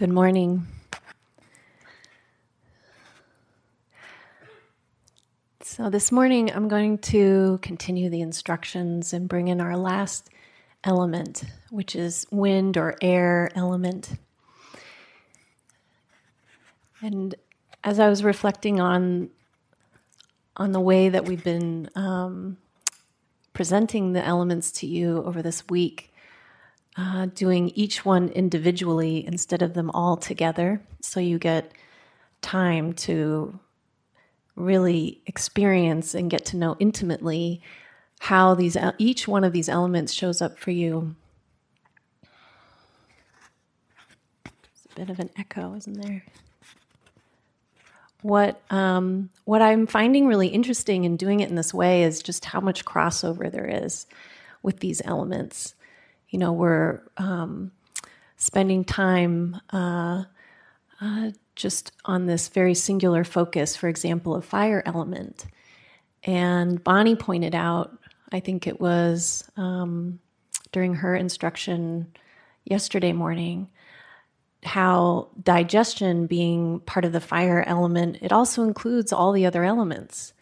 [0.00, 0.66] Good morning.
[5.60, 10.30] So, this morning I'm going to continue the instructions and bring in our last
[10.82, 14.12] element, which is wind or air element.
[17.02, 17.34] And
[17.84, 19.28] as I was reflecting on
[20.56, 22.56] on the way that we've been um,
[23.52, 26.09] presenting the elements to you over this week,
[27.00, 30.82] uh, doing each one individually instead of them all together.
[31.00, 31.72] So you get
[32.42, 33.58] time to
[34.54, 37.62] really experience and get to know intimately
[38.18, 41.16] how these each one of these elements shows up for you.
[44.44, 46.22] It's a bit of an echo, isn't there?
[48.20, 52.44] What um, what I'm finding really interesting in doing it in this way is just
[52.44, 54.06] how much crossover there is
[54.62, 55.74] with these elements
[56.30, 57.72] you know, we're um,
[58.36, 60.24] spending time uh,
[61.00, 65.46] uh, just on this very singular focus, for example, of fire element.
[66.24, 67.96] And Bonnie pointed out,
[68.32, 70.20] I think it was um,
[70.72, 72.12] during her instruction
[72.64, 73.68] yesterday morning,
[74.62, 80.32] how digestion being part of the fire element, it also includes all the other elements.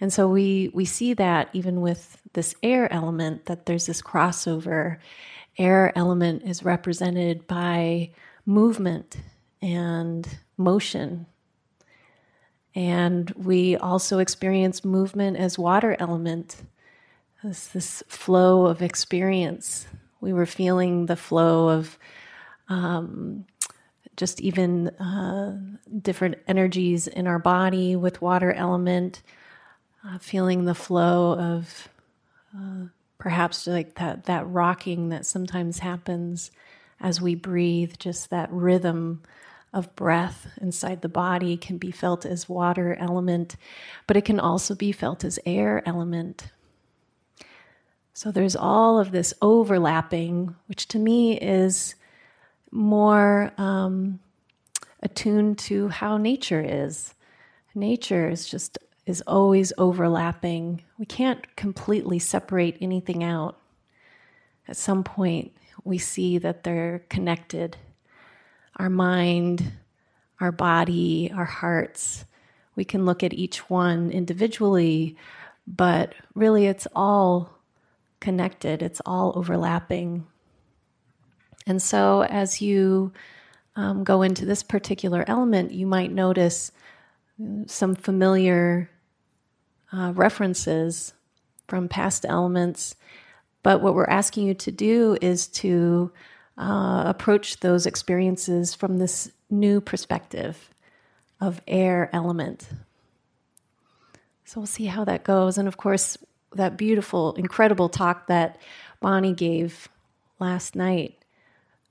[0.00, 4.98] And so we we see that even with this air element that there's this crossover.
[5.58, 8.10] Air element is represented by
[8.46, 9.16] movement
[9.60, 10.26] and
[10.56, 11.26] motion.
[12.74, 16.62] And we also experience movement as water element,
[17.42, 19.86] as this flow of experience.
[20.20, 21.98] We were feeling the flow of
[22.68, 23.44] um,
[24.16, 25.58] just even uh,
[26.00, 29.22] different energies in our body with water element,
[30.06, 31.88] uh, feeling the flow of
[32.56, 32.86] uh,
[33.18, 36.50] perhaps like that that rocking that sometimes happens
[37.00, 39.22] as we breathe just that rhythm
[39.72, 43.56] of breath inside the body can be felt as water element
[44.06, 46.48] but it can also be felt as air element.
[48.12, 51.94] So there's all of this overlapping which to me is
[52.70, 54.20] more um,
[55.02, 57.14] attuned to how nature is.
[57.74, 60.82] Nature is just is always overlapping.
[60.98, 63.58] We can't completely separate anything out.
[64.68, 65.52] At some point,
[65.84, 67.76] we see that they're connected.
[68.76, 69.72] Our mind,
[70.40, 72.24] our body, our hearts,
[72.76, 75.16] we can look at each one individually,
[75.66, 77.58] but really it's all
[78.20, 80.26] connected, it's all overlapping.
[81.66, 83.12] And so, as you
[83.76, 86.72] um, go into this particular element, you might notice
[87.66, 88.90] some familiar
[89.92, 91.14] uh, references
[91.68, 92.96] from past elements.
[93.62, 96.12] But what we're asking you to do is to
[96.58, 100.70] uh, approach those experiences from this new perspective
[101.40, 102.68] of air element.
[104.44, 105.58] So we'll see how that goes.
[105.58, 106.18] And of course,
[106.54, 108.58] that beautiful, incredible talk that
[109.00, 109.88] Bonnie gave
[110.38, 111.16] last night,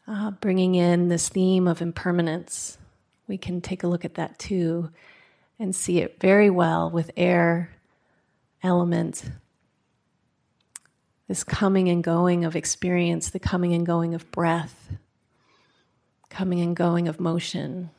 [0.08, 2.78] uh, bringing in this theme of impermanence.
[3.28, 4.90] We can take a look at that too
[5.60, 7.70] and see it very well with air
[8.64, 9.30] element.
[11.28, 14.90] This coming and going of experience, the coming and going of breath,
[16.30, 17.92] coming and going of motion.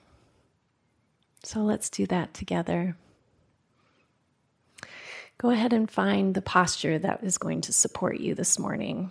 [1.44, 2.96] So let's do that together.
[5.38, 9.10] Go ahead and find the posture that is going to support you this morning.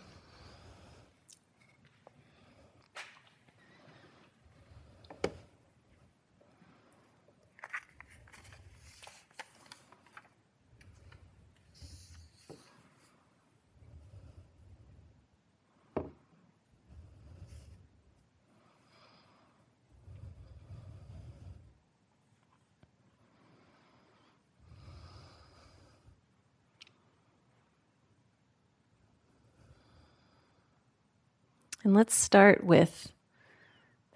[31.90, 33.12] And let's start with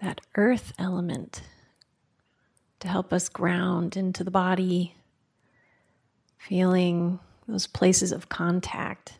[0.00, 1.42] that earth element
[2.78, 4.94] to help us ground into the body,
[6.38, 7.18] feeling
[7.48, 9.18] those places of contact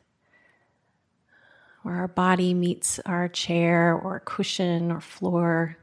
[1.82, 5.76] where our body meets our chair or cushion or floor.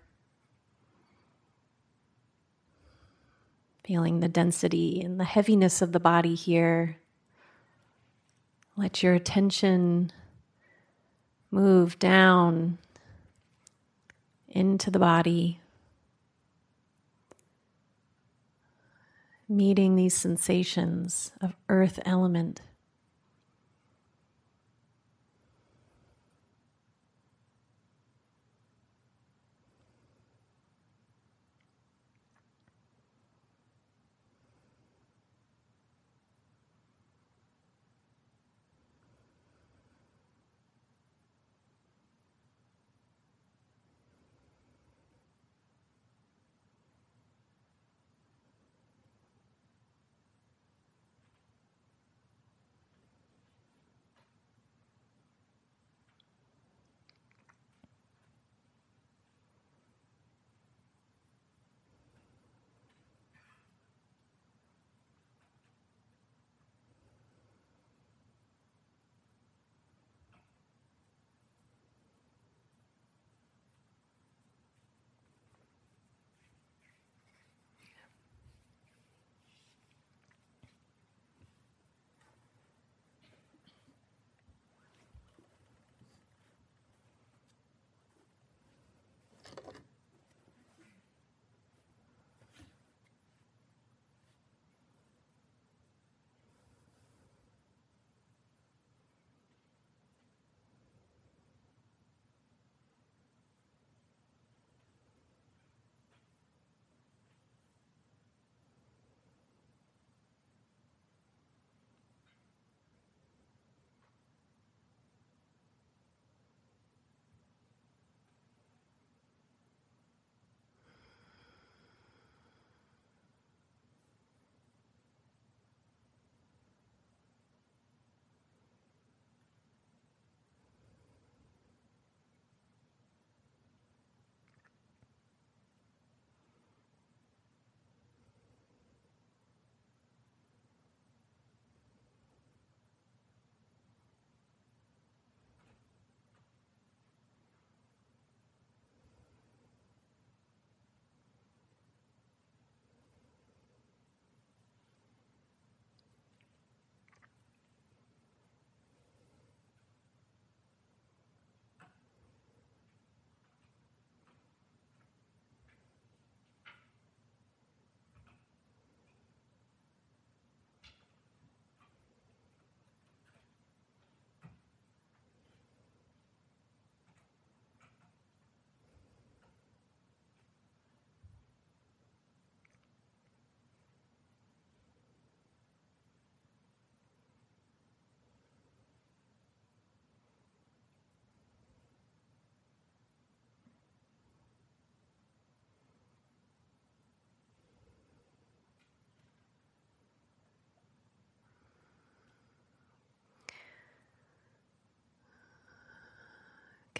[3.83, 6.95] Feeling the density and the heaviness of the body here.
[8.77, 10.13] Let your attention
[11.51, 12.77] move down
[14.48, 15.59] into the body,
[19.48, 22.62] meeting these sensations of earth element.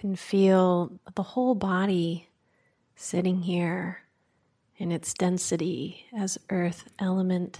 [0.01, 2.27] Can feel the whole body
[2.95, 4.01] sitting here
[4.77, 7.59] in its density as earth element.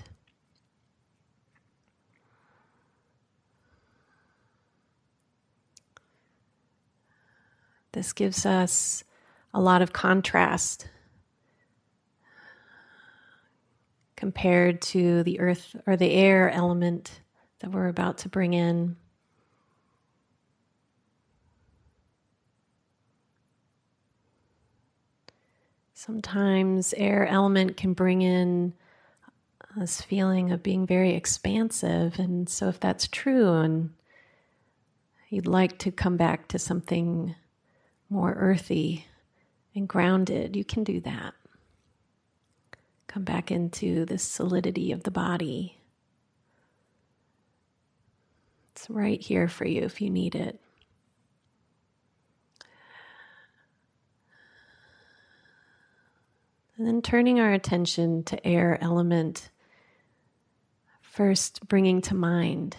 [7.92, 9.04] This gives us
[9.54, 10.90] a lot of contrast
[14.16, 17.22] compared to the earth or the air element
[17.60, 18.96] that we're about to bring in.
[26.04, 28.74] Sometimes air element can bring in
[29.78, 32.18] this feeling of being very expansive.
[32.18, 33.92] And so, if that's true and
[35.30, 37.36] you'd like to come back to something
[38.10, 39.06] more earthy
[39.76, 41.36] and grounded, you can do that.
[43.06, 45.78] Come back into the solidity of the body.
[48.72, 50.60] It's right here for you if you need it.
[56.82, 59.52] And then turning our attention to air element,
[61.00, 62.76] first bringing to mind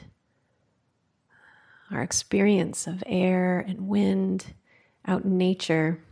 [1.89, 4.55] our experience of air and wind
[5.07, 6.03] out in nature.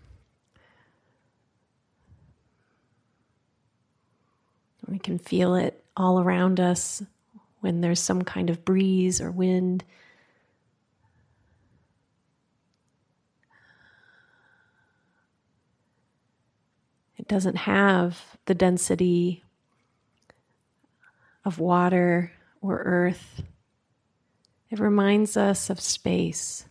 [4.86, 7.02] We can feel it all around us
[7.58, 9.82] when there's some kind of breeze or wind.
[17.30, 19.44] Doesn't have the density
[21.44, 23.42] of water or earth.
[24.68, 26.64] It reminds us of space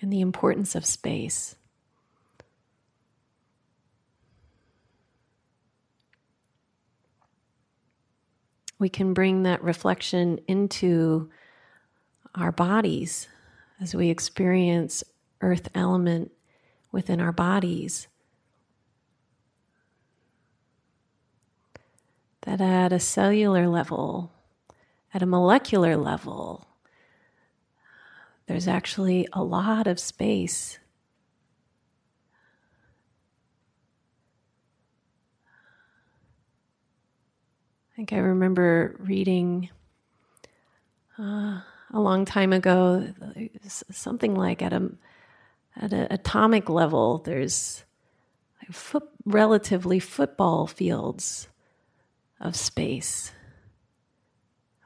[0.00, 1.56] and the importance of space.
[8.78, 11.30] We can bring that reflection into
[12.36, 13.26] our bodies
[13.80, 15.02] as we experience
[15.40, 16.30] earth element
[16.92, 18.06] within our bodies.
[22.56, 24.32] That at a cellular level,
[25.12, 26.66] at a molecular level,
[28.46, 30.78] there's actually a lot of space.
[37.92, 39.68] I think I remember reading
[41.18, 41.60] uh,
[41.92, 43.12] a long time ago
[43.66, 44.90] something like at a
[45.76, 47.84] at an atomic level, there's
[48.72, 51.48] foot, relatively football fields
[52.40, 53.32] of space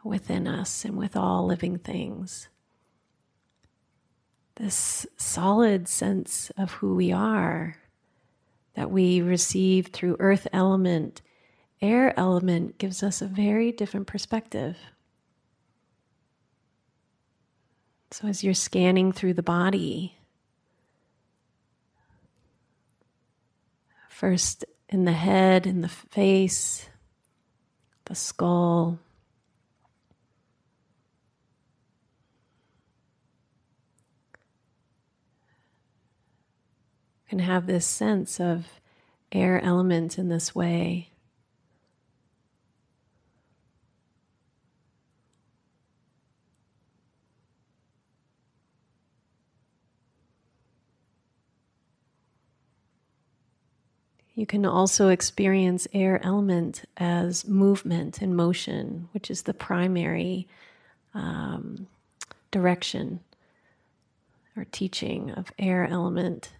[0.04, 2.48] within us and with all living things.
[4.56, 7.76] This solid sense of who we are
[8.74, 11.22] that we receive through earth element,
[11.80, 14.76] air element gives us a very different perspective.
[18.10, 20.16] So, as you're scanning through the body,
[24.08, 26.88] first in the head, in the face,
[28.12, 28.98] the skull.
[37.30, 38.66] Can have this sense of
[39.32, 41.11] air element in this way.
[54.34, 60.48] You can also experience air element as movement and motion, which is the primary
[61.12, 61.86] um,
[62.50, 63.20] direction
[64.56, 66.52] or teaching of air element.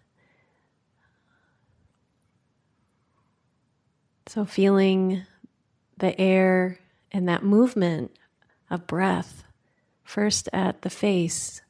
[4.26, 5.22] So, feeling
[5.96, 6.78] the air
[7.10, 8.12] and that movement
[8.70, 9.44] of breath,
[10.04, 11.62] first at the face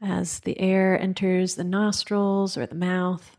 [0.00, 3.36] as the air enters the nostrils or the mouth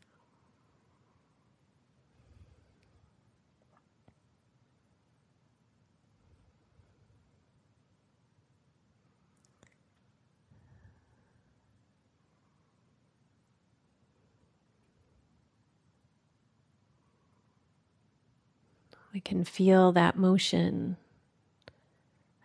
[19.23, 20.97] Can feel that motion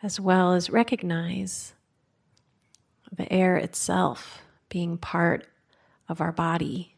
[0.03, 1.75] as well as recognize
[3.11, 5.47] the air itself being part
[6.09, 6.96] of our body.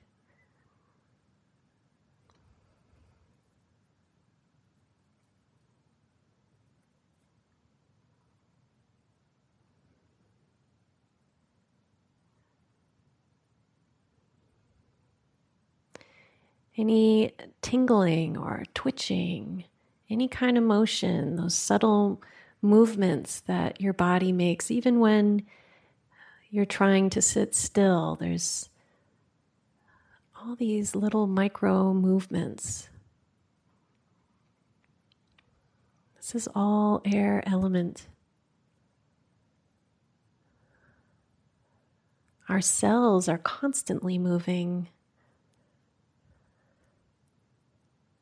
[16.79, 19.65] Any tingling or twitching,
[20.09, 22.23] any kind of motion, those subtle
[22.63, 25.43] movements that your body makes, even when
[26.51, 28.71] you're trying to sit still, there's
[30.41, 32.89] all these little micro movements.
[36.17, 38.07] This is all air element.
[42.49, 44.89] Our cells are constantly moving,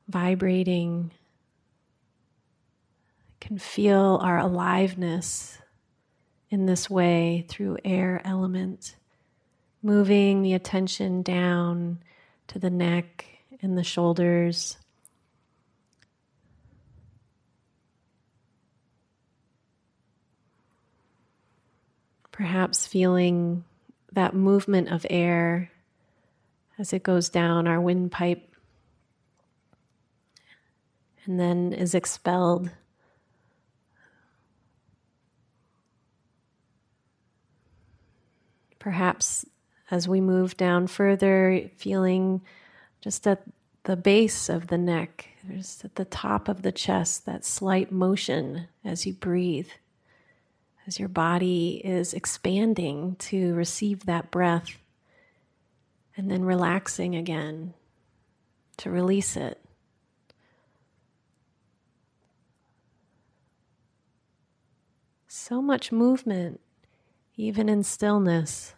[0.09, 1.13] vibrating.
[3.41, 5.59] Can feel our aliveness
[6.51, 8.97] in this way through air element,
[9.83, 11.99] moving the attention down
[12.49, 13.27] to the neck
[13.61, 14.77] and the shoulders.
[22.31, 23.65] Perhaps feeling
[24.13, 25.71] that movement of air
[26.79, 28.56] as it goes down our windpipe
[31.27, 32.71] and then is expelled.
[38.79, 39.45] Perhaps
[39.91, 42.41] as we move down further, feeling
[43.01, 43.43] just at
[43.85, 48.67] the base of the neck, just at the top of the chest, that slight motion
[48.85, 49.69] as you breathe,
[50.87, 54.77] as your body is expanding to receive that breath,
[56.17, 57.75] and then relaxing again
[58.77, 59.61] to release it.
[65.39, 66.61] So much movement,
[67.37, 68.75] even in stillness.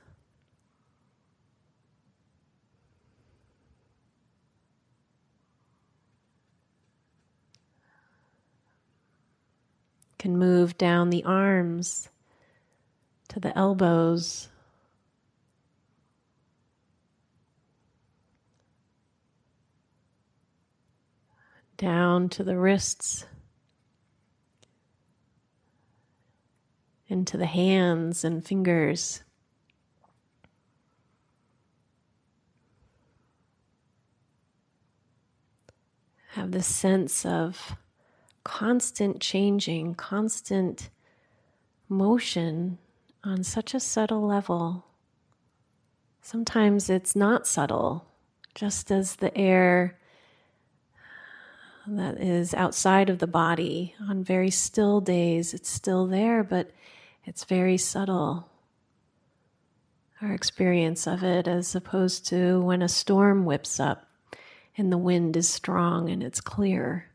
[10.19, 12.09] can move down the arms
[13.29, 14.49] to the elbows.
[21.77, 23.27] Down to the wrists,
[27.19, 29.25] into the hands and fingers.
[36.31, 37.77] Have this sense of
[38.45, 40.91] constant changing, constant
[41.89, 42.79] motion
[43.25, 44.87] on such a subtle level.
[46.23, 48.07] Sometimes it's not subtle,
[48.55, 49.99] just as the air
[51.89, 56.71] that is outside of the body on very still days, it's still there, but
[57.29, 58.49] it's very subtle.
[60.23, 64.09] Our experience of it, as opposed to when a storm whips up
[64.79, 67.11] and the wind is strong and it's clear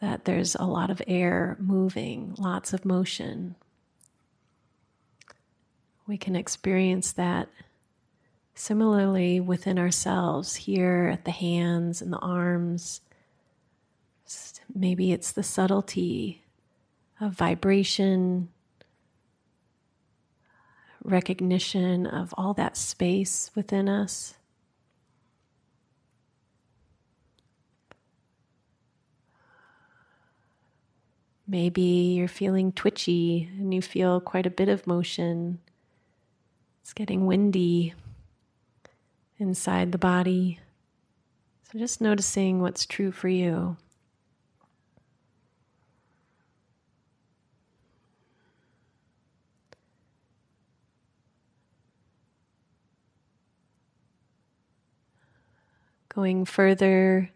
[0.00, 3.54] that there's a lot of air moving, lots of motion.
[6.08, 7.48] We can experience that
[8.56, 13.02] similarly within ourselves, here at the hands and the arms.
[14.74, 16.42] Maybe it's the subtlety
[17.20, 18.48] of vibration,
[21.04, 24.34] recognition of all that space within us.
[31.46, 35.58] Maybe you're feeling twitchy and you feel quite a bit of motion.
[36.80, 37.92] It's getting windy
[39.38, 40.58] inside the body.
[41.70, 43.76] So just noticing what's true for you.
[56.14, 57.30] Going further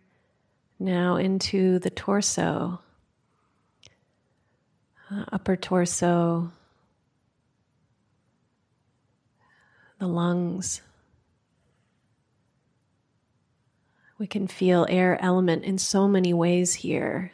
[0.78, 2.80] now into the torso
[5.10, 6.52] uh, upper torso,
[9.98, 10.82] the lungs.
[14.18, 17.32] We can feel air element in so many ways here.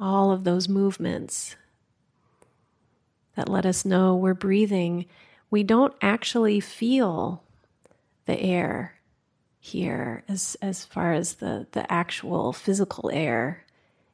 [0.00, 1.56] All of those movements
[3.36, 5.06] that let us know we're breathing.
[5.50, 7.42] We don't actually feel
[8.26, 8.94] the air
[9.58, 13.64] here as as far as the the actual physical air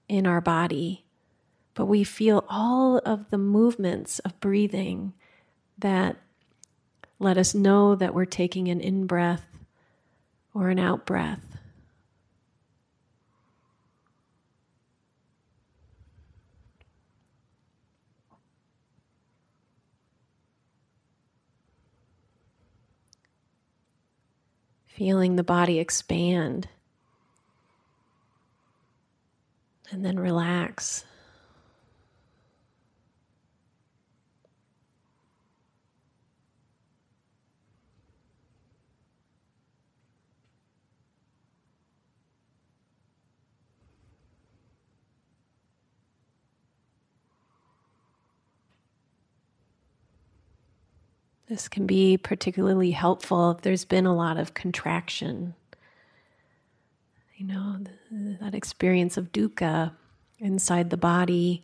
[0.09, 1.05] in our body
[1.75, 5.13] but we feel all of the movements of breathing
[5.79, 6.17] that
[7.19, 9.47] let us know that we're taking an in breath
[10.55, 11.52] or an out breath
[24.97, 26.69] feeling the body expand
[29.91, 31.05] and then relax.
[51.53, 55.53] This can be particularly helpful if there's been a lot of contraction.
[57.37, 57.77] You know,
[58.41, 59.93] that experience of dukkha
[60.39, 61.63] inside the body.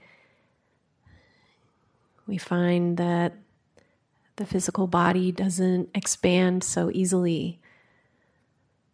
[2.26, 3.32] We find that
[4.36, 7.58] the physical body doesn't expand so easily.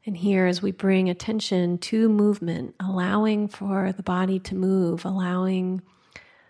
[0.06, 5.82] And here, as we bring attention to movement, allowing for the body to move, allowing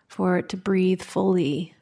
[0.06, 1.74] for it to breathe fully,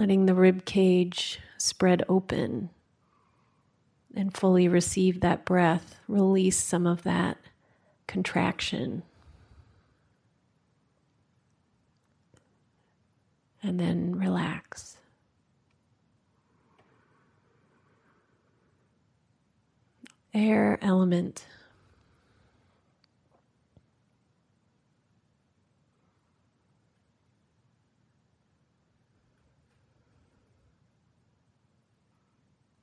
[0.00, 2.70] letting the rib cage spread open
[4.16, 7.36] and fully receive that breath, release some of that
[8.06, 9.02] contraction.
[13.62, 14.96] And then relax.
[20.32, 21.44] Air element.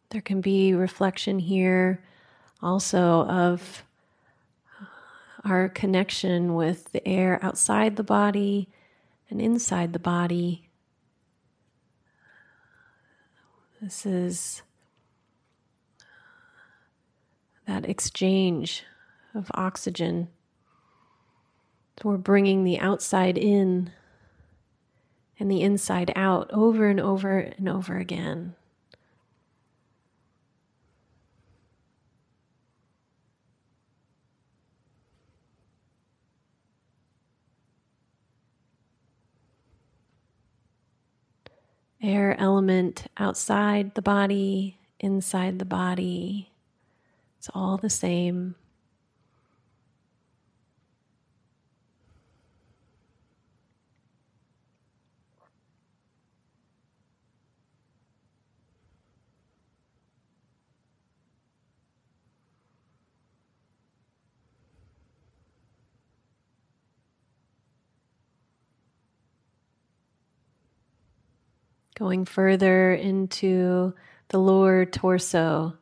[0.10, 2.04] There can be reflection here
[2.62, 3.84] also of
[4.82, 4.86] uh,
[5.44, 8.70] our connection with the air outside the body
[9.30, 10.70] and inside the body.
[13.82, 14.62] This is
[17.68, 18.84] that exchange
[19.36, 20.30] of oxygen.
[21.98, 23.92] So we're bringing the outside in
[25.40, 28.56] and the inside out over and over and over again.
[42.02, 46.52] Air element outside the body, inside the body.
[47.38, 48.56] It's all the same.
[71.98, 73.96] Going further into
[74.30, 75.74] the lower torso,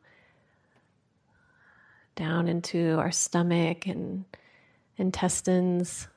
[2.14, 4.24] down into our stomach and
[4.96, 6.08] intestines,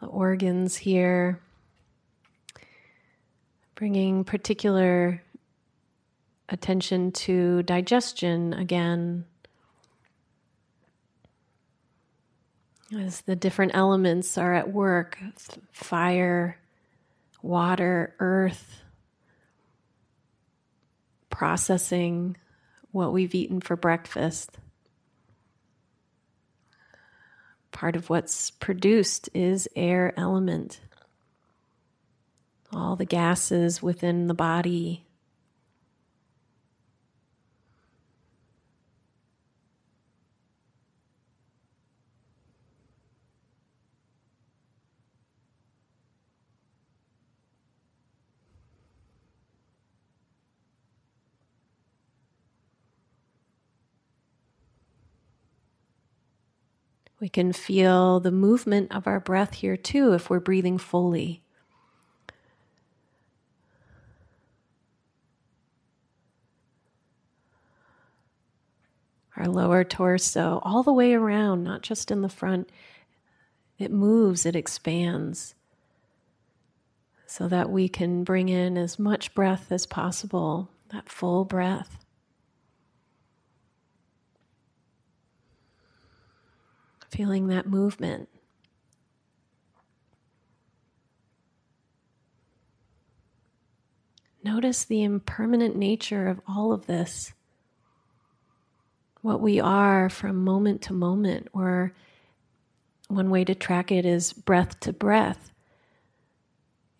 [0.00, 1.38] the organs here,
[3.76, 5.22] bringing particular
[6.48, 9.26] attention to digestion again.
[12.98, 15.18] As the different elements are at work
[15.70, 16.58] fire,
[17.46, 18.82] water, earth,
[21.30, 22.36] processing
[22.92, 24.58] what we've eaten for breakfast.
[27.72, 30.80] Part of what's produced is air element.
[32.72, 35.05] All the gases within the body
[57.26, 61.42] We can feel the movement of our breath here too if we're breathing fully.
[69.36, 72.70] Our lower torso, all the way around, not just in the front,
[73.76, 75.56] it moves, it expands
[77.26, 82.05] so that we can bring in as much breath as possible, that full breath.
[87.16, 88.28] Feeling that movement.
[94.44, 97.32] Notice the impermanent nature of all of this.
[99.22, 101.94] What we are from moment to moment, or
[103.08, 105.52] one way to track it is breath to breath,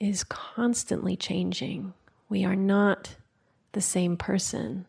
[0.01, 1.93] is constantly changing.
[2.31, 3.17] We are not
[3.73, 4.87] the same person.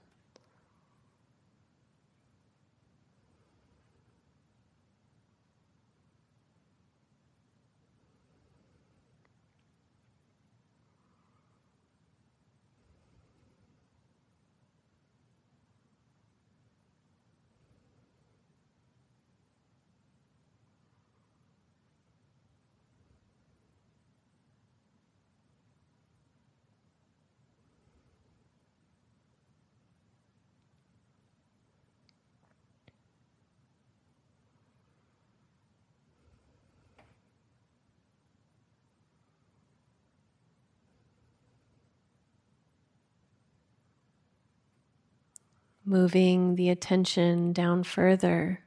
[45.87, 48.59] Moving the attention down further.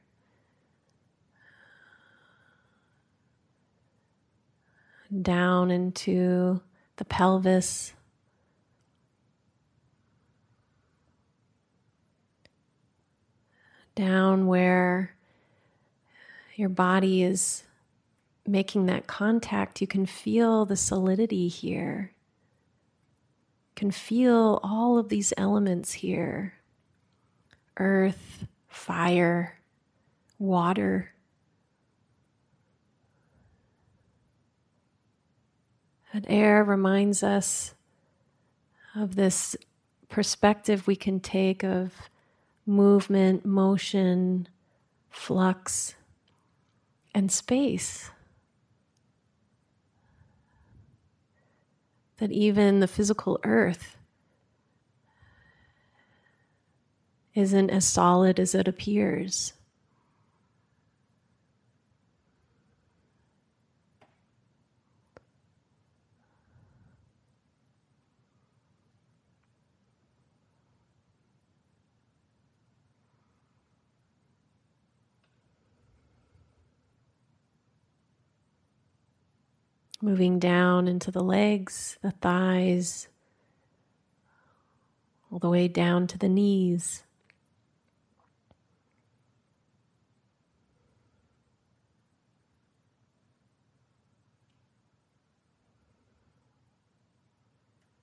[5.20, 6.62] Down into
[6.96, 7.92] the pelvis.
[13.94, 15.14] Down where
[16.56, 17.64] your body is
[18.46, 22.12] making that contact, you can feel the solidity here.
[23.68, 26.54] You can feel all of these elements here
[27.80, 29.58] earth, fire,
[30.38, 31.12] water.
[36.12, 37.74] And air reminds us
[38.94, 39.56] of this
[40.08, 41.94] perspective we can take of
[42.66, 44.48] movement, motion,
[45.08, 45.94] flux,
[47.14, 48.10] and space.
[52.18, 53.96] That even the physical earth
[57.34, 59.52] isn't as solid as it appears.
[80.02, 83.08] Moving down into the legs, the thighs,
[85.30, 87.04] all the way down to the knees.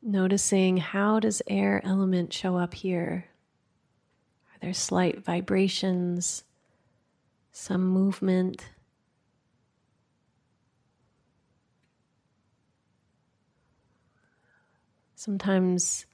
[0.10, 3.26] Noticing how does air element show up here?
[4.54, 6.46] Are there slight vibrations,
[7.52, 8.70] some movement?
[15.16, 16.06] Sometimes,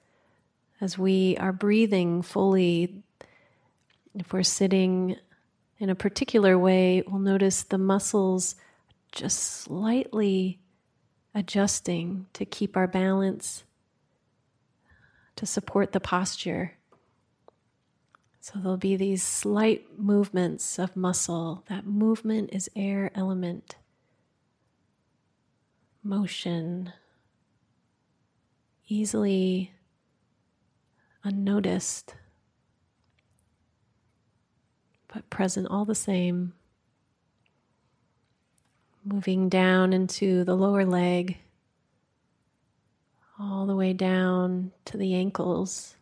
[0.81, 3.03] as we are breathing fully,
[4.15, 5.17] if we're sitting
[5.77, 8.55] in a particular way, we'll notice the muscles
[9.11, 10.61] just slightly
[11.35, 13.65] adjusting to keep our balance
[15.35, 16.73] to support the posture.
[18.39, 21.63] So there'll be these slight movements of muscle.
[21.69, 23.77] That movement is air element.
[26.03, 26.91] Motion,
[28.89, 29.71] easily
[31.23, 32.15] unnoticed,
[35.07, 36.53] but present all the same.
[39.05, 41.37] Moving down into the lower leg
[43.43, 45.95] all the way down to the ankles.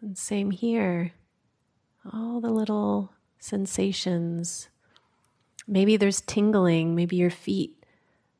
[0.00, 1.12] And same here,
[2.12, 4.68] all the little sensations.
[5.66, 7.84] Maybe there's tingling, maybe your feet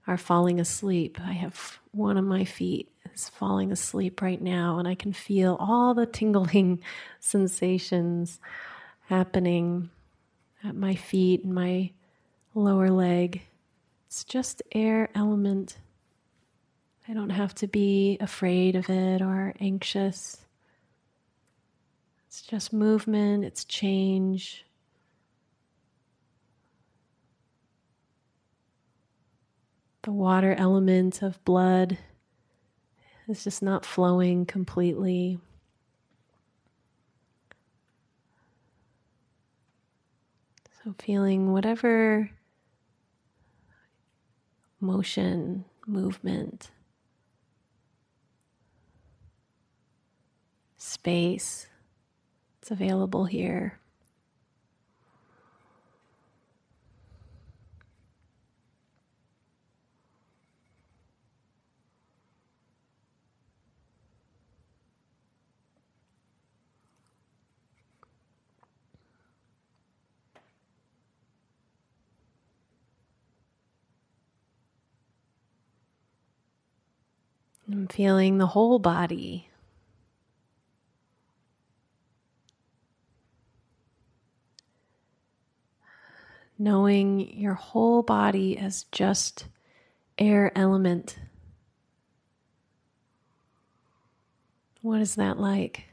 [0.07, 1.19] are falling asleep.
[1.21, 5.57] I have one of my feet is falling asleep right now, and I can feel
[5.59, 6.83] all the tingling
[7.21, 8.41] sensations
[9.09, 9.91] happening
[10.63, 11.93] at my feet and my
[12.55, 13.43] lower leg.
[14.15, 15.77] It's just air element.
[17.09, 20.39] I don't have to be afraid of it or anxious.
[22.29, 24.65] It's just movement, it's change.
[30.03, 31.99] The water element of blood
[33.27, 35.41] is just not flowing completely.
[40.85, 42.31] So, feeling whatever
[44.85, 46.71] motion, movement,
[50.77, 51.67] space.
[52.61, 53.79] It's available here.
[77.85, 79.51] I'm feeling the whole body.
[86.59, 89.49] Knowing your whole body as just
[90.17, 91.19] air element.
[94.81, 95.85] What is that like?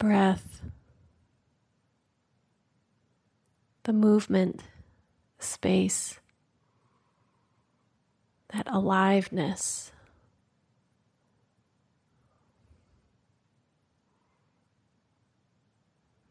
[0.00, 0.62] breath,
[3.84, 4.62] the movement,
[5.38, 6.18] the space,
[8.52, 9.92] that aliveness.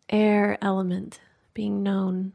[0.10, 1.21] Air element
[1.53, 2.34] being known.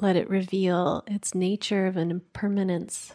[0.00, 3.14] Let it reveal its nature of an impermanence.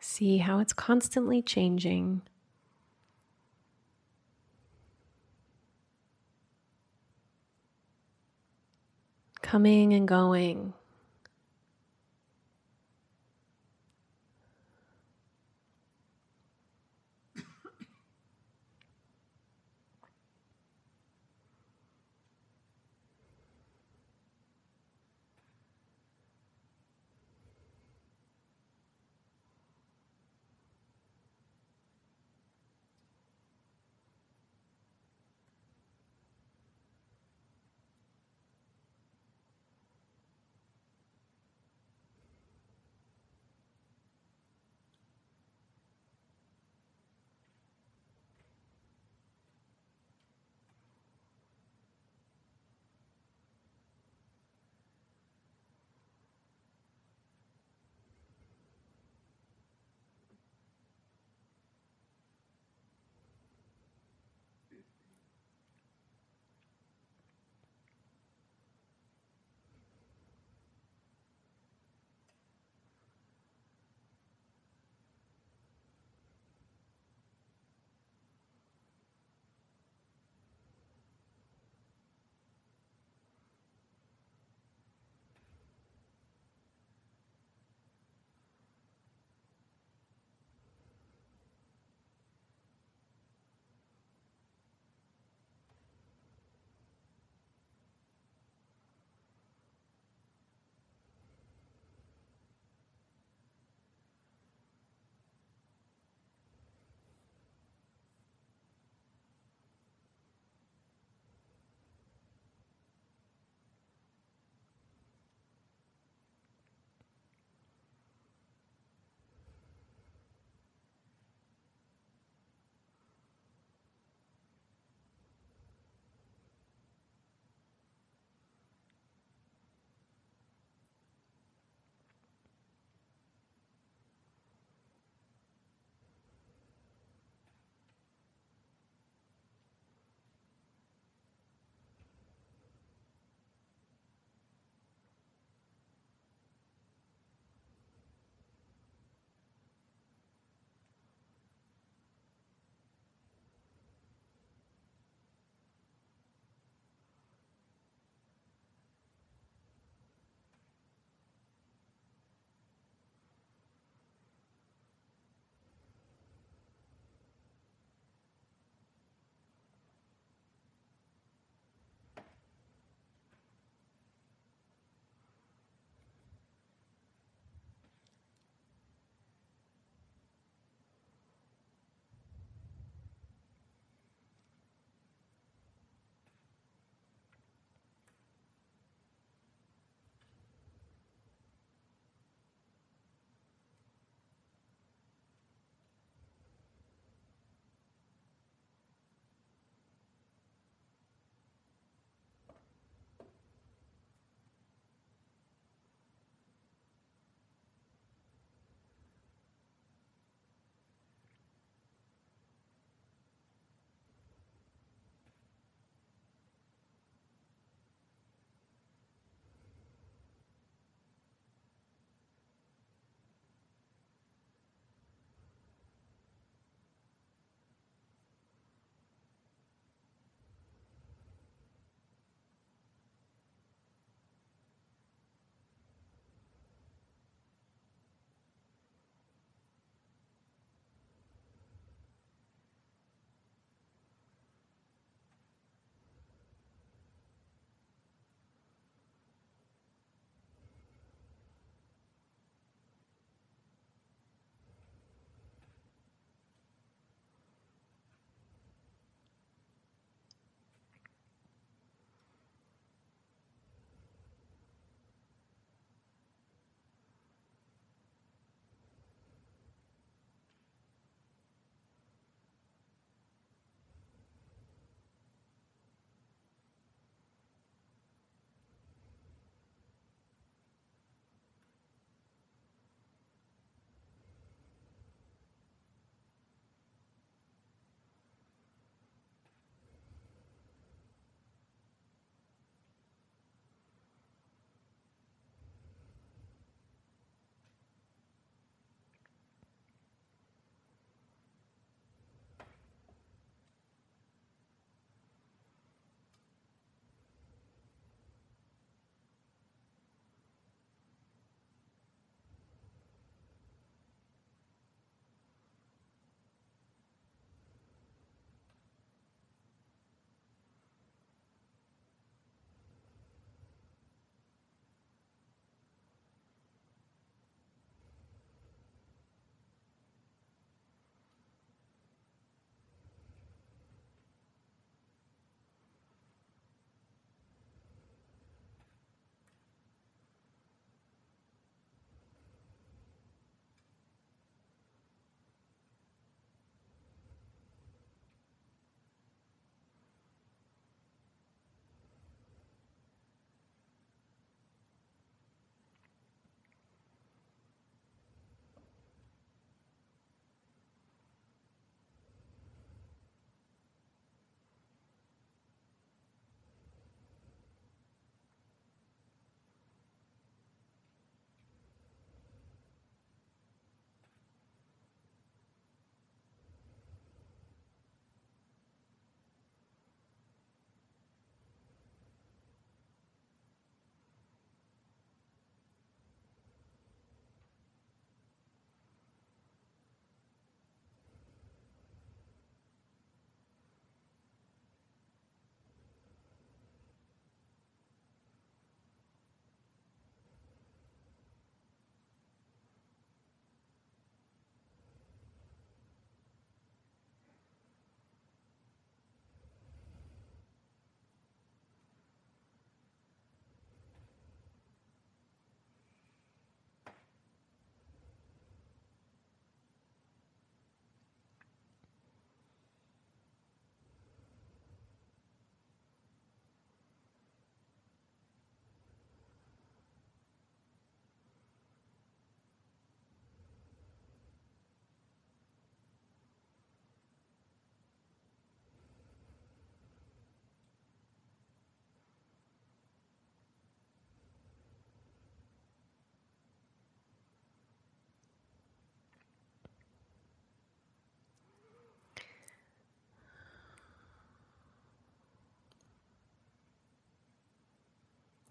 [0.00, 2.22] See how it's constantly changing.
[9.42, 10.74] Coming and going.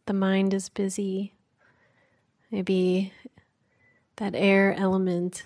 [0.10, 1.36] The mind is busy.
[2.50, 3.14] Maybe
[4.16, 5.44] that air element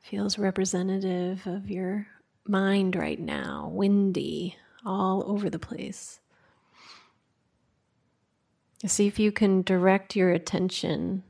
[0.00, 2.06] feels representative of your
[2.46, 4.56] mind right now, windy,
[4.86, 6.20] all over the place.
[8.86, 11.22] See if you can direct your attention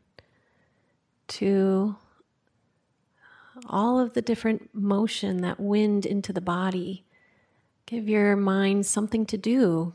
[1.27, 1.97] to
[3.69, 7.05] all of the different motion, that wind into the body.
[7.87, 9.95] Give your mind something to do.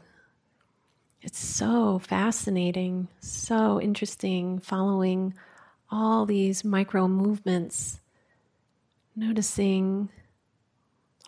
[1.23, 5.35] It's so fascinating, so interesting following
[5.91, 7.99] all these micro movements,
[9.15, 10.09] noticing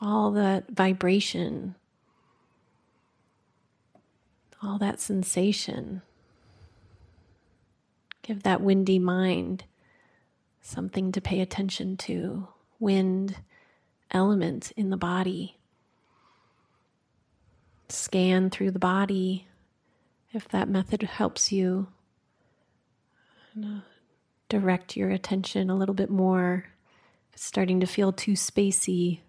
[0.02, 1.76] all that vibration,
[4.64, 6.02] all that sensation.
[8.24, 9.66] Give that windy mind
[10.60, 12.48] something to pay attention to,
[12.80, 13.36] wind
[14.10, 15.58] element in the body.
[17.90, 19.46] Scan through the body
[20.34, 21.88] if that method helps you.
[24.50, 26.66] Direct your attention a little bit more.
[27.36, 29.20] Starting to feel too spacey.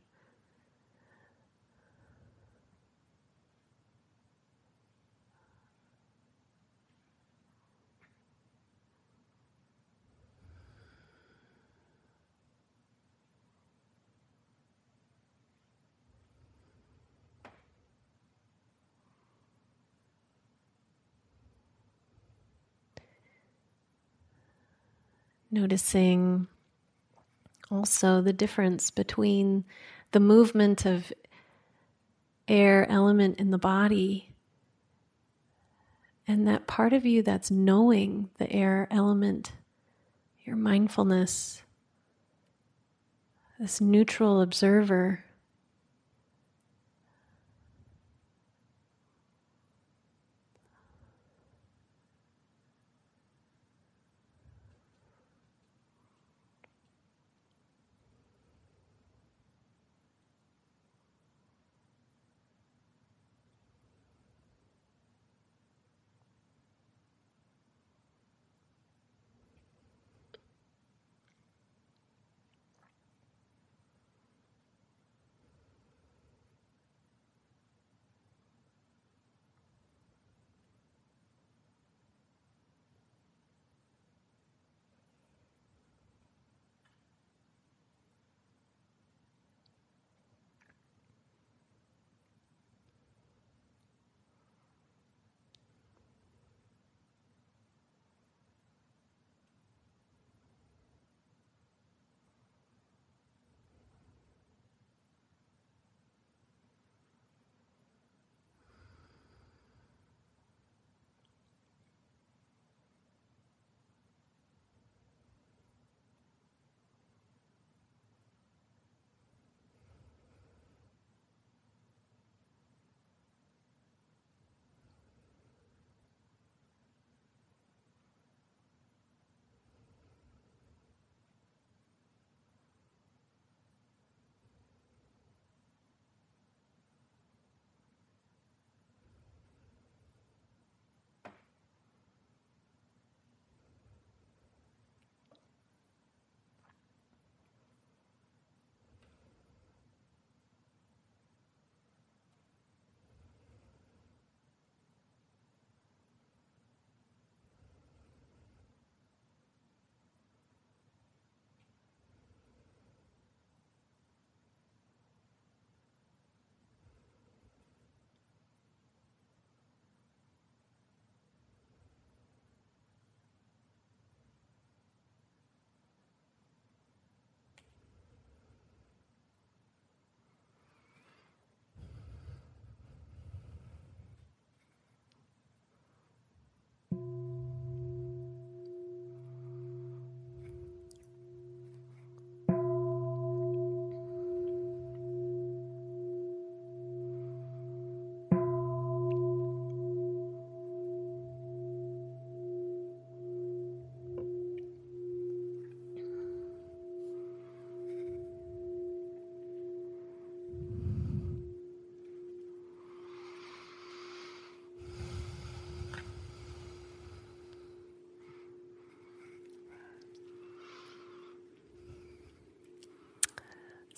[25.55, 26.49] Noticing
[27.71, 29.65] also the difference between
[30.11, 31.13] the movement of
[32.49, 34.35] air element in the body
[36.27, 39.53] and that part of you that's knowing the air element,
[40.45, 41.63] your mindfulness,
[43.61, 45.24] this neutral observer.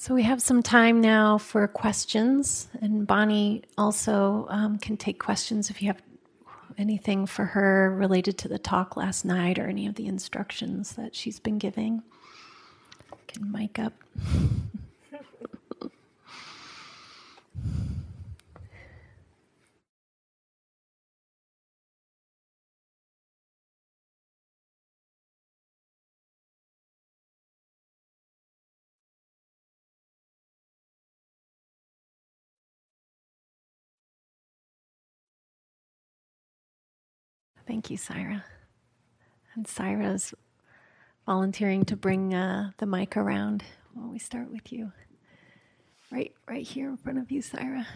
[0.06, 5.68] So we have some time now for questions, and Bonnie also um, can take questions
[5.68, 6.00] if you have
[6.78, 11.16] anything for her related to the talk last night or any of the instructions that
[11.16, 12.04] she's been giving.
[13.26, 13.94] Can mic up.
[37.86, 38.44] Thank you, Syra.
[39.54, 40.34] And Syra's
[41.24, 43.62] volunteering to bring uh, the mic around
[43.94, 44.90] while we start with you.
[46.10, 47.86] Right, right here in front of you, Syra.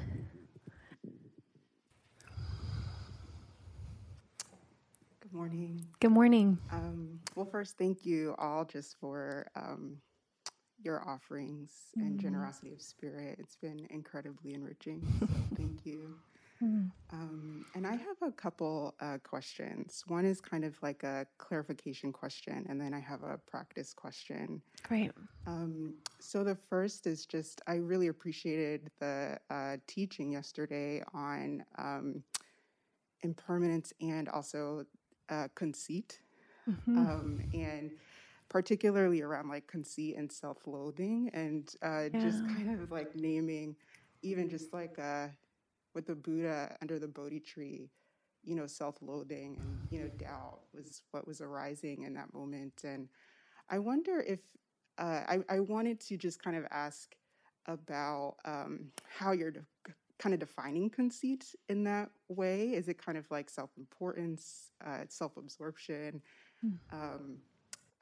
[5.20, 5.84] Good morning.
[5.98, 6.56] Good morning.
[6.70, 9.96] Um, well, first, thank you all just for um,
[10.80, 12.22] your offerings and mm.
[12.22, 13.40] generosity of spirit.
[13.40, 15.02] It's been incredibly enriching.
[15.18, 15.26] So
[15.56, 16.14] thank you.
[16.62, 16.90] Mm.
[17.12, 20.04] Um, and I have a couple uh, questions.
[20.06, 24.60] One is kind of like a clarification question, and then I have a practice question.
[24.82, 25.12] Great.
[25.46, 32.22] Um, so the first is just I really appreciated the uh, teaching yesterday on um,
[33.22, 34.84] impermanence and also
[35.30, 36.20] uh, conceit,
[36.68, 36.98] mm-hmm.
[36.98, 37.92] Um, and
[38.48, 42.20] particularly around like conceit and self-loathing, and uh, yeah.
[42.20, 43.76] just kind of like naming
[44.22, 45.30] even just like a
[45.94, 47.90] with the Buddha under the Bodhi tree,
[48.42, 52.82] you know, self-loathing and you know doubt was what was arising in that moment.
[52.84, 53.08] And
[53.68, 54.40] I wonder if
[54.98, 57.14] uh, I, I, wanted to just kind of ask
[57.66, 59.64] about um, how you're de-
[60.18, 62.74] kind of defining conceit in that way.
[62.74, 66.20] Is it kind of like self-importance, uh, self-absorption?
[66.64, 66.78] Mm.
[66.92, 67.36] Um,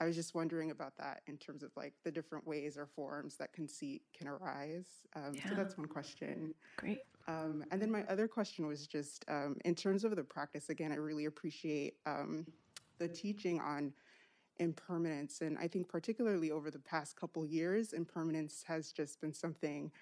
[0.01, 3.37] I was just wondering about that in terms of like the different ways or forms
[3.37, 4.87] that conceit can arise.
[5.17, 5.49] Um, yeah.
[5.49, 6.55] So that's one question.
[6.77, 7.01] Great.
[7.29, 10.93] Um, and then my other question was just um, in terms of the practice, again,
[10.93, 12.47] I really appreciate um,
[12.99, 13.93] the teaching on
[14.59, 15.43] impermanence.
[15.43, 19.93] And I think, particularly over the past couple years, impermanence has just been something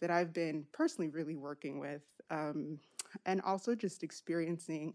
[0.00, 2.78] that I've been personally really working with um,
[3.24, 4.94] and also just experiencing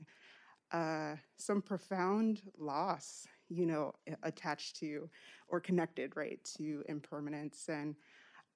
[0.72, 5.10] uh, some profound loss you know, attached to
[5.50, 7.68] or connected, right, to impermanence.
[7.68, 7.96] And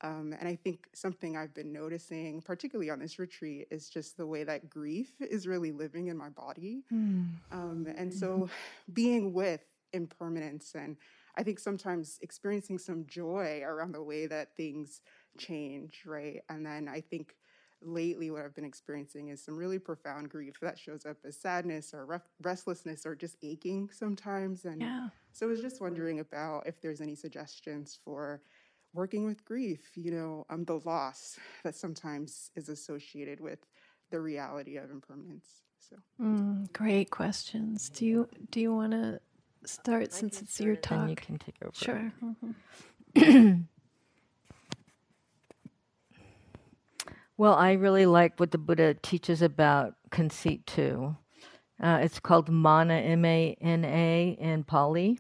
[0.06, 4.28] um, and I think something I've been noticing, particularly on this retreat, is just the
[4.28, 6.84] way that grief is really living in my body.
[6.94, 7.30] Mm.
[7.52, 8.46] Um, and so mm-hmm.
[8.94, 9.62] being with
[9.94, 10.98] impermanence and
[11.38, 15.02] I think sometimes experiencing some joy around the way that things
[15.38, 16.42] change, right?
[16.50, 17.36] And then I think
[17.82, 21.94] lately what I've been experiencing is some really profound grief that shows up as sadness
[21.94, 24.64] or ref- restlessness or just aching sometimes.
[24.64, 25.10] And yeah.
[25.34, 28.42] so I was just wondering about if there's any suggestions for
[28.96, 33.60] working with grief, you know, um, the loss that sometimes is associated with
[34.10, 35.46] the reality of impermanence.
[35.90, 37.90] So mm, great questions.
[37.90, 39.20] Do you do you want to
[39.66, 41.10] start I since it's your talk?
[41.10, 41.76] you can take over.
[41.76, 42.12] Sure.
[42.24, 43.62] Mm-hmm.
[47.38, 51.18] Well, I really like what the Buddha teaches about conceit too.
[51.82, 55.20] Uh, it's called Mana, M A N A, in Pali.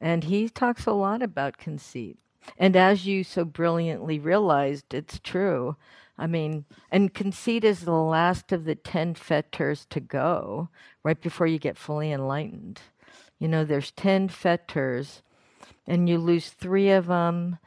[0.00, 2.18] And he talks a lot about conceit.
[2.58, 5.76] And as you so brilliantly realized, it's true.
[6.18, 10.68] I mean, and conceit is the last of the 10 fetters to go
[11.02, 12.80] right before you get fully enlightened.
[13.38, 15.22] You know, there's 10 fetters,
[15.86, 17.58] and you lose three of them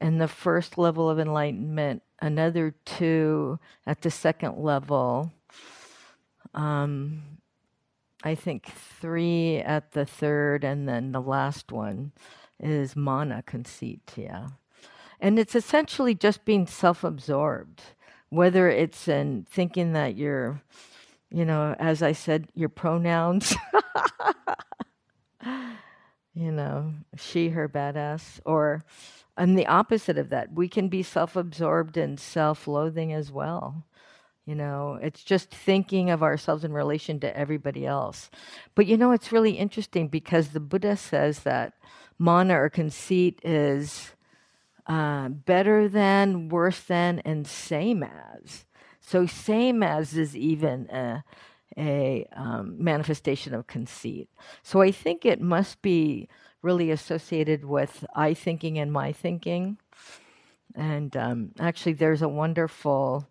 [0.00, 5.32] in the first level of enlightenment, another two at the second level.
[6.54, 7.22] Um,
[8.22, 8.66] I think
[9.00, 12.12] three at the third, and then the last one
[12.60, 14.48] is mana conceit, yeah.
[15.20, 17.82] And it's essentially just being self absorbed,
[18.28, 20.60] whether it's in thinking that you're,
[21.30, 23.54] you know, as I said, your pronouns,
[26.34, 28.84] you know, she, her, badass, or
[29.36, 33.84] and the opposite of that, we can be self absorbed and self loathing as well.
[34.46, 38.30] You know, it's just thinking of ourselves in relation to everybody else.
[38.74, 41.74] But you know, it's really interesting because the Buddha says that
[42.18, 44.12] mana or conceit is
[44.86, 48.64] uh, better than, worse than, and same as.
[49.00, 51.24] So, same as is even a,
[51.76, 54.28] a um, manifestation of conceit.
[54.62, 56.28] So, I think it must be
[56.62, 59.78] really associated with I thinking and my thinking.
[60.74, 63.28] And um, actually, there's a wonderful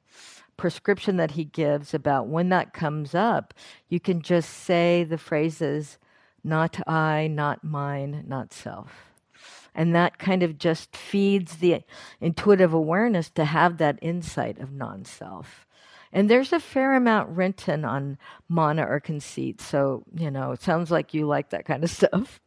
[0.57, 3.53] prescription that he gives about when that comes up,
[3.89, 5.97] you can just say the phrases,
[6.45, 9.05] not I, not mine, not self.
[9.73, 11.81] And that kind of just feeds the
[12.21, 15.65] intuitive awareness to have that insight of non self.
[16.13, 18.17] And there's a fair amount written on
[18.47, 19.59] mana or conceit.
[19.59, 22.39] So, you know, it sounds like you like that kind of stuff.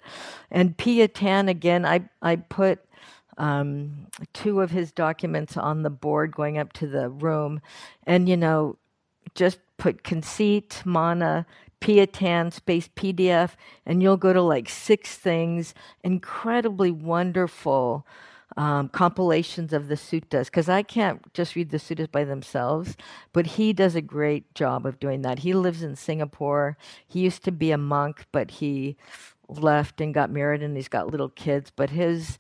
[0.51, 2.79] And Piya Tan, again, I, I put
[3.37, 7.61] um, two of his documents on the board going up to the room.
[8.07, 8.79] And, you know,
[9.35, 11.47] just put conceit, mana,
[11.81, 13.53] Piatan space PDF,
[13.87, 18.07] and you'll go to like six things, incredibly wonderful
[18.57, 20.47] um, compilations of the suttas.
[20.47, 22.97] Because I can't just read the suttas by themselves,
[23.33, 25.41] but he does a great job of doing that.
[25.41, 26.77] He lives in Singapore.
[27.07, 28.97] He used to be a monk, but he
[29.49, 31.71] left and got married, and he's got little kids.
[31.75, 32.39] But his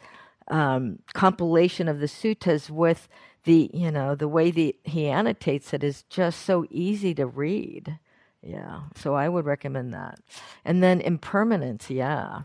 [0.48, 3.08] um, compilation of the suttas with
[3.44, 7.98] the you know the way the, he annotates it is just so easy to read
[8.42, 10.18] yeah so i would recommend that.
[10.64, 12.42] And then impermanence yeah.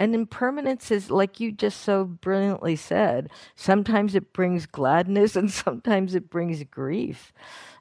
[0.00, 6.14] And impermanence is like you just so brilliantly said sometimes it brings gladness and sometimes
[6.14, 7.32] it brings grief.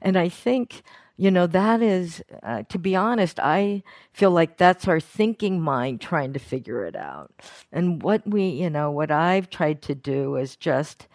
[0.01, 0.83] And i think
[1.17, 3.81] you know that is uh, to be honest i
[4.13, 7.31] feel like that's our thinking mind trying to figure it out.
[7.71, 11.07] And what we you know what i've tried to do is just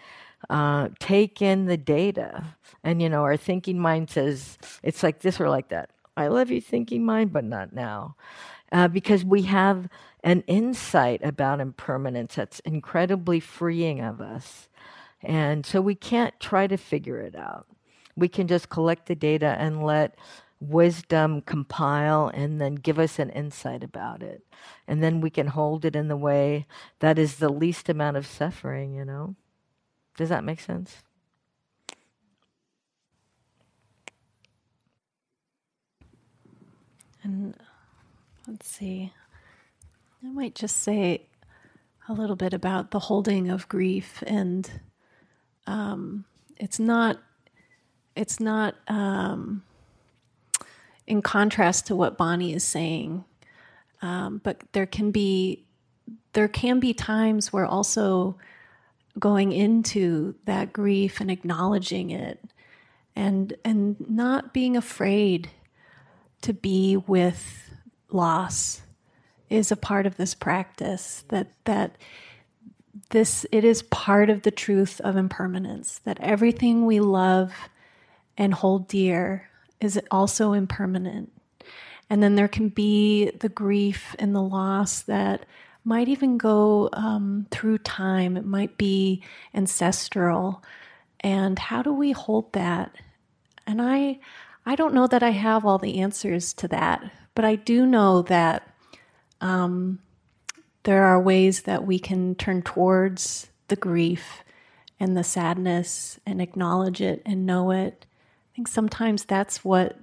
[0.50, 2.56] uh, take in the data.
[2.84, 6.50] And you know our thinking mind says it's like this or like that i love
[6.50, 8.16] you thinking mind but not now
[8.70, 9.88] uh, because we have
[10.24, 14.68] an insight about impermanence that's incredibly freeing of us
[15.22, 17.66] and so we can't try to figure it out
[18.16, 20.16] we can just collect the data and let
[20.62, 24.44] wisdom compile and then give us an insight about it.
[24.86, 26.66] And then we can hold it in the way
[27.00, 29.34] that is the least amount of suffering, you know?
[30.16, 31.02] Does that make sense?
[37.22, 37.56] And
[38.46, 39.12] let's see,
[40.24, 41.26] I might just say
[42.08, 44.22] a little bit about the holding of grief.
[44.26, 44.70] And
[45.66, 46.24] um,
[46.56, 47.18] it's not
[48.14, 49.62] it's not um,
[51.06, 53.24] in contrast to what Bonnie is saying,
[54.02, 55.64] um, but there can be
[56.32, 58.36] there can be times where also
[59.18, 62.42] going into that grief and acknowledging it
[63.14, 65.50] and and not being afraid
[66.42, 67.70] to be with
[68.10, 68.82] loss
[69.48, 71.96] is a part of this practice that that
[73.10, 77.52] this it is part of the truth of impermanence that everything we love
[78.36, 79.48] and hold dear
[79.80, 81.32] is also impermanent.
[82.08, 85.46] And then there can be the grief and the loss that
[85.84, 88.36] might even go um, through time.
[88.36, 89.22] It might be
[89.54, 90.62] ancestral.
[91.20, 92.94] And how do we hold that?
[93.66, 94.20] And I,
[94.64, 98.22] I don't know that I have all the answers to that, but I do know
[98.22, 98.68] that
[99.40, 99.98] um,
[100.84, 104.44] there are ways that we can turn towards the grief
[105.00, 108.06] and the sadness and acknowledge it and know it
[108.52, 109.98] I think sometimes that's what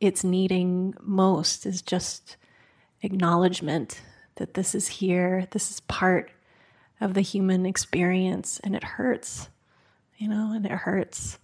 [0.00, 2.36] it's needing most is just
[3.02, 4.00] acknowledgement
[4.36, 6.30] that this is here, this is part
[7.02, 9.50] of the human experience, and it hurts,
[10.16, 11.38] you know, and it hurts.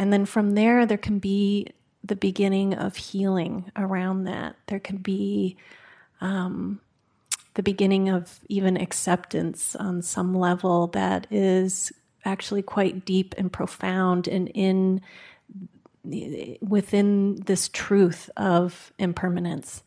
[0.00, 1.66] And then from there, there can be
[2.02, 4.56] the beginning of healing around that.
[4.66, 5.58] There can be
[6.22, 6.80] um,
[7.52, 11.92] the beginning of even acceptance on some level that is
[12.24, 15.02] actually quite deep and profound and in
[16.62, 19.82] within this truth of impermanence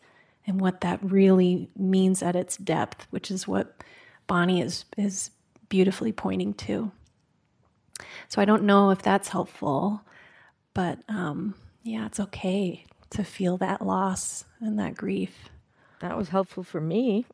[0.45, 3.81] and what that really means at its depth, which is what
[4.27, 5.31] Bonnie is is
[5.69, 6.91] beautifully pointing to.
[8.27, 10.01] So I don't know if that's helpful,
[10.73, 15.49] but um, yeah, it's okay to feel that loss and that grief.
[15.99, 17.25] That was helpful for me.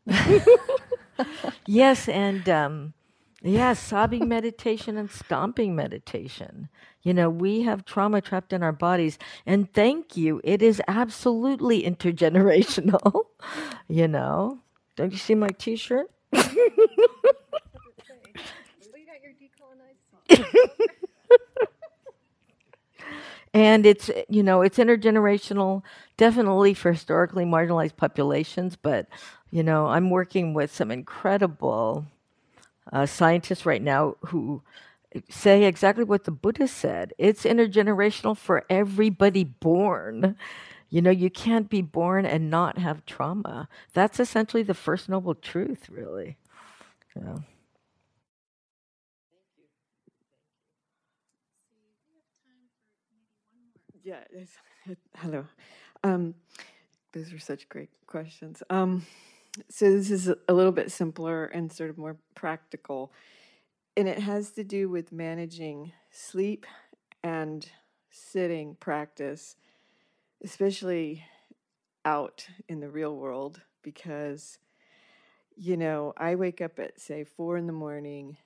[1.66, 2.94] yes, and um,
[3.42, 6.70] yeah, sobbing meditation and stomping meditation.
[7.02, 9.18] You know, we have trauma trapped in our bodies.
[9.46, 10.42] And thank you.
[10.44, 13.26] It is absolutely intergenerational.
[13.88, 14.60] you know,
[14.96, 15.80] don't you see my t
[23.54, 25.82] and it's you know it's intergenerational
[26.18, 29.08] definitely for historically marginalized populations but
[29.52, 32.06] you know i'm working with some incredible
[32.92, 34.62] uh, scientists right now who
[35.30, 37.14] say exactly what the Buddha said.
[37.18, 40.36] It's intergenerational for everybody born.
[40.90, 43.70] You know, you can't be born and not have trauma.
[43.94, 46.38] That's essentially the first noble truth, really.
[47.16, 47.38] Yeah.
[54.10, 54.24] Yeah.
[55.18, 55.46] Hello.
[56.04, 56.34] Um,
[57.12, 58.64] those are such great questions.
[58.72, 59.06] Um,
[59.70, 63.12] so this is a little bit simpler and sort of more practical
[63.96, 66.66] and it has to do with managing sleep
[67.24, 67.70] and
[68.10, 69.58] sitting practice,
[70.44, 71.24] especially
[72.04, 74.58] out in the real world, because,
[75.56, 78.38] you know, I wake up at, say, four in the morning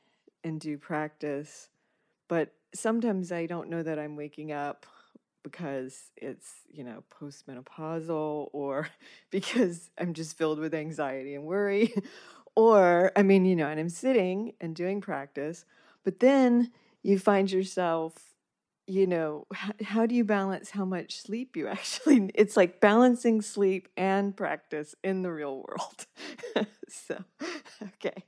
[0.43, 1.69] and do practice,
[2.27, 4.87] but sometimes I don't know that I'm waking up
[5.43, 8.87] because it's, you know, postmenopausal or
[9.31, 11.93] because I'm just filled with anxiety and worry.
[12.55, 15.65] or, I mean, you know, and I'm sitting and doing practice,
[16.03, 16.71] but then
[17.01, 18.13] you find yourself
[18.85, 23.41] you know how, how do you balance how much sleep you actually it's like balancing
[23.41, 27.17] sleep and practice in the real world so
[27.81, 28.23] okay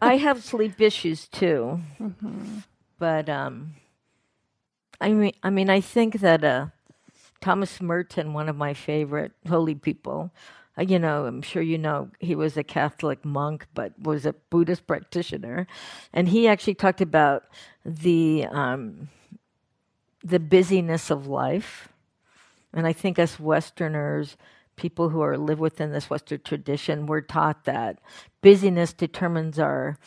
[0.00, 2.58] I have sleep issues too, mm-hmm.
[2.98, 3.74] but um,
[5.00, 6.66] I mean, I mean, I think that uh,
[7.40, 10.32] Thomas Merton, one of my favorite holy people,
[10.78, 14.34] uh, you know, I'm sure you know, he was a Catholic monk, but was a
[14.50, 15.66] Buddhist practitioner,
[16.12, 17.44] and he actually talked about
[17.84, 19.08] the um,
[20.24, 21.88] the busyness of life,
[22.72, 24.36] and I think as Westerners
[24.76, 27.98] people who are live within this Western tradition, we're taught that
[28.46, 29.98] busyness determines our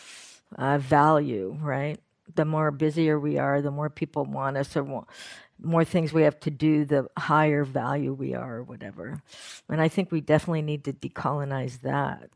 [0.57, 1.99] uh, value, right?
[2.35, 5.05] The more busier we are, the more people want us, or more,
[5.61, 9.21] more things we have to do, the higher value we are, or whatever.
[9.67, 12.29] And I think we definitely need to decolonize that.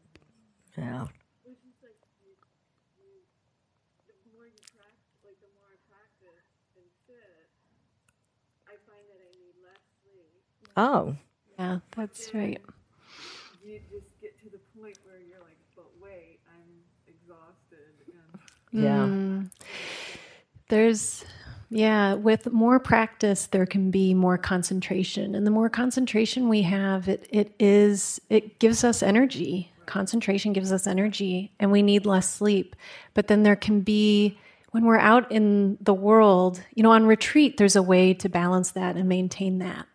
[0.78, 1.08] Yeah.
[10.76, 11.16] Oh.
[11.58, 12.60] Yeah, that's right.
[13.64, 17.94] You just get to the point where you're like, but wait, I'm exhausted.
[18.10, 18.42] And
[18.74, 19.06] yeah.
[19.06, 19.52] Mm.
[20.70, 21.24] There's,
[21.70, 25.36] yeah, with more practice, there can be more concentration.
[25.36, 29.72] And the more concentration we have, it, it is, it gives us energy.
[29.86, 32.76] Concentration gives us energy, and we need less sleep.
[33.14, 34.38] But then there can be,
[34.72, 38.72] when we're out in the world, you know, on retreat, there's a way to balance
[38.72, 39.86] that and maintain that.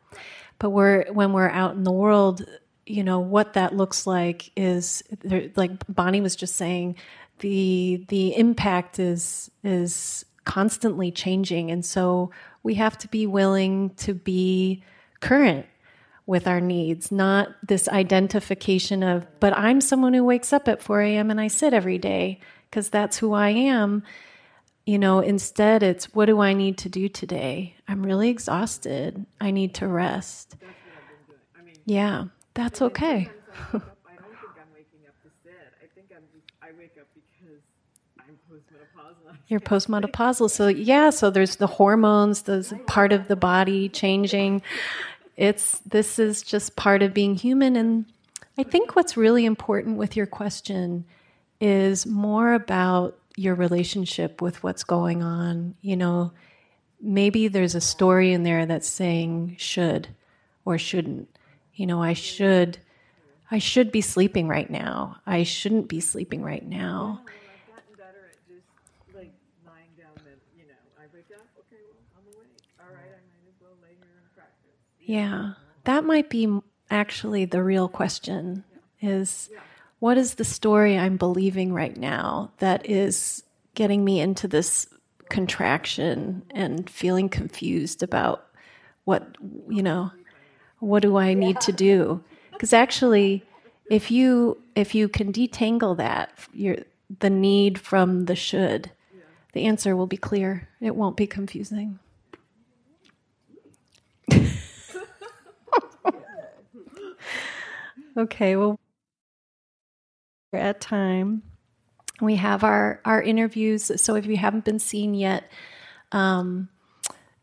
[0.58, 2.44] But we're when we're out in the world,
[2.86, 5.02] you know what that looks like is
[5.56, 6.96] like Bonnie was just saying,
[7.40, 12.30] the the impact is is constantly changing, and so
[12.62, 14.82] we have to be willing to be
[15.20, 15.66] current
[16.28, 21.00] with our needs, not this identification of, but I'm someone who wakes up at 4
[21.00, 21.30] a.m.
[21.30, 24.02] and I sit every day because that's who I am.
[24.84, 27.76] You know, instead, it's what do I need to do today?
[27.88, 29.24] I'm really exhausted.
[29.40, 30.56] I need to rest.
[31.58, 33.30] I mean, yeah, that's okay.
[33.56, 35.72] I don't think I'm waking up to sit.
[35.80, 37.64] I think I'm just, I wake up because
[38.20, 38.36] I'm
[39.48, 40.50] You're postmenopausal.
[40.50, 44.62] So, yeah, so there's the hormones, there's part of the body changing.
[45.36, 47.76] It's, this is just part of being human.
[47.76, 48.06] And
[48.58, 51.04] I think what's really important with your question
[51.60, 55.76] is more about your relationship with what's going on.
[55.80, 56.32] You know,
[57.00, 60.08] maybe there's a story in there that's saying should
[60.64, 61.28] or shouldn't.
[61.74, 62.78] You know, I should
[63.50, 65.16] I should be sleeping right now.
[65.26, 67.22] I shouldn't be sleeping right now.
[75.08, 75.54] Yeah,
[75.84, 78.62] that might be actually the real question
[79.00, 79.48] is
[80.00, 83.42] what is the story I'm believing right now that is
[83.74, 84.86] getting me into this
[85.30, 88.48] contraction and feeling confused about
[89.04, 89.34] what,
[89.70, 90.12] you know,
[90.80, 92.22] what do I need to do?
[92.52, 93.42] Because actually,
[93.90, 96.76] if you if you can detangle that, your
[97.20, 98.90] the need from the should,
[99.54, 100.68] the answer will be clear.
[100.82, 101.98] It won't be confusing.
[108.18, 108.78] Okay, well
[110.52, 111.42] we're at time.
[112.20, 113.92] We have our, our interviews.
[114.02, 115.44] So if you haven't been seen yet,
[116.10, 116.68] um,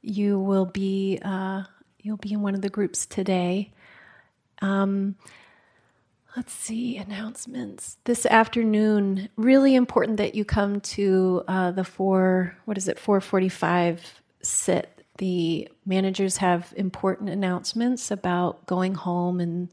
[0.02, 1.64] you will be uh,
[2.02, 3.72] you'll be in one of the groups today.
[4.62, 5.16] Um,
[6.36, 9.30] let's see announcements this afternoon.
[9.38, 12.58] Really important that you come to uh, the four.
[12.66, 13.00] What is it?
[13.00, 14.02] Four forty-five
[14.42, 15.06] sit.
[15.18, 19.70] The managers have important announcements about going home, and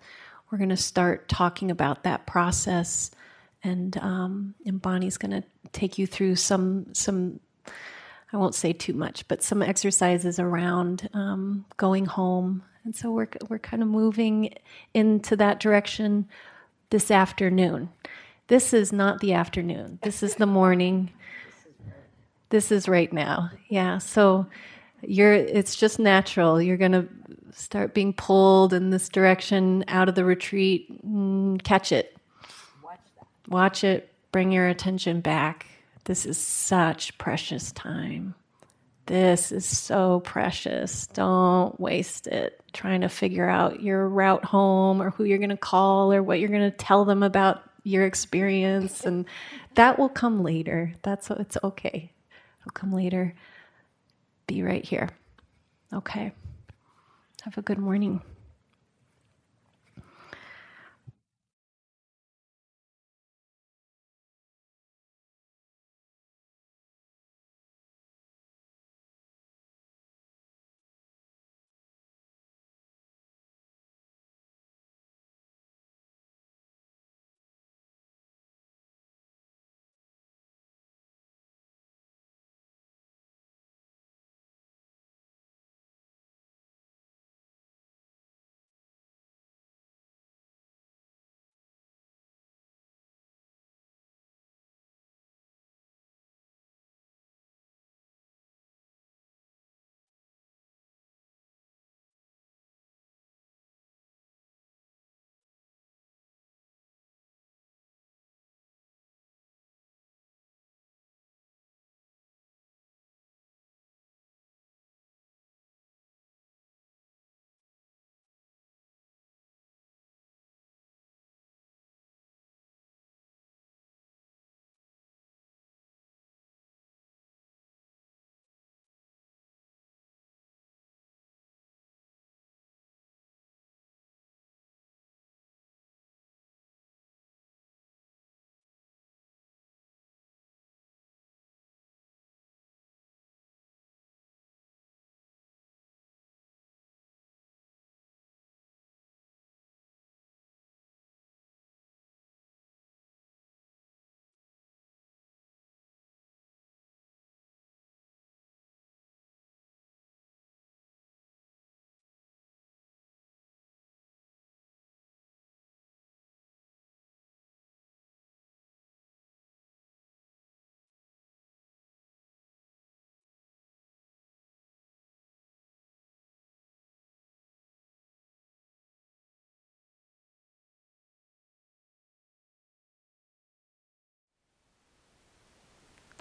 [0.52, 3.10] we're going to start talking about that process
[3.64, 5.42] and um, and Bonnie's going to
[5.72, 7.40] take you through some some.
[8.32, 13.28] I won't say too much, but some exercises around um, going home, and so we're
[13.48, 14.54] we're kind of moving
[14.94, 16.28] into that direction
[16.90, 17.88] this afternoon.
[18.48, 19.98] This is not the afternoon.
[20.02, 21.10] This is the morning.
[22.48, 23.48] This is right now.
[23.70, 23.96] Yeah.
[23.96, 24.46] So
[25.02, 25.32] you're.
[25.32, 26.60] It's just natural.
[26.60, 27.08] You're going to
[27.52, 30.88] start being pulled in this direction out of the retreat.
[31.64, 32.16] Catch it
[33.48, 35.66] watch it, bring your attention back.
[36.04, 38.34] This is such precious time.
[39.06, 41.06] This is so precious.
[41.08, 45.56] Don't waste it trying to figure out your route home or who you're going to
[45.56, 49.04] call or what you're going to tell them about your experience.
[49.04, 49.26] And
[49.74, 50.94] that will come later.
[51.02, 52.10] That's it's okay.
[52.60, 53.34] It'll come later.
[54.52, 55.08] Be right here.
[55.94, 56.30] Okay.
[57.40, 58.20] Have a good morning.